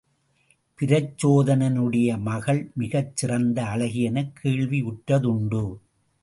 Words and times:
பிரச்சோதனனுடைய 0.79 2.19
மகள் 2.19 2.71
மிகச் 2.75 3.15
சிறந்த 3.15 3.61
அழகியெனக் 3.63 4.33
கேள்வியுற்றதுண்டு. 4.43 5.63